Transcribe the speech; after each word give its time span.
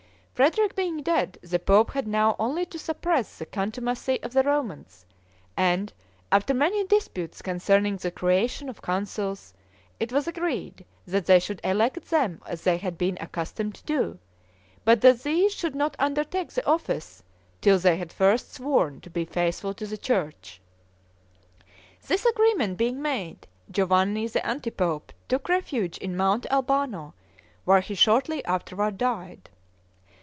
Frederick 0.33 0.75
being 0.75 1.03
dead, 1.03 1.37
the 1.43 1.59
pope 1.59 1.91
had 1.93 2.07
now 2.07 2.35
only 2.39 2.65
to 2.65 2.79
suppress 2.79 3.37
the 3.37 3.45
contumacy 3.45 4.19
of 4.23 4.33
the 4.33 4.41
Romans; 4.41 5.05
and, 5.55 5.93
after 6.31 6.51
many 6.51 6.83
disputes 6.87 7.43
concerning 7.43 7.95
the 7.97 8.09
creation 8.09 8.67
of 8.67 8.81
consuls, 8.81 9.53
it 9.99 10.11
was 10.11 10.27
agreed 10.27 10.83
that 11.05 11.27
they 11.27 11.37
should 11.37 11.61
elect 11.63 12.01
them 12.09 12.41
as 12.47 12.63
they 12.63 12.77
had 12.77 12.97
been 12.97 13.19
accustomed 13.21 13.75
to 13.75 13.83
do, 13.85 14.17
but 14.83 14.99
that 15.01 15.21
these 15.21 15.53
should 15.53 15.75
not 15.75 15.95
undertake 15.99 16.49
the 16.49 16.65
office, 16.65 17.21
till 17.61 17.77
they 17.77 17.97
had 17.97 18.11
first 18.11 18.51
sworn 18.51 18.99
to 18.99 19.11
be 19.11 19.23
faithful 19.23 19.75
to 19.75 19.85
the 19.85 19.95
church. 19.95 20.59
This 22.07 22.25
agreement 22.25 22.79
being 22.79 22.99
made, 22.99 23.45
Giovanni 23.69 24.25
the 24.27 24.43
anti 24.43 24.71
pope 24.71 25.13
took 25.29 25.47
refuge 25.47 25.99
in 25.99 26.17
Mount 26.17 26.47
Albano, 26.49 27.13
where 27.63 27.81
he 27.81 27.93
shortly 27.93 28.43
afterward 28.45 28.97
died. 28.97 29.47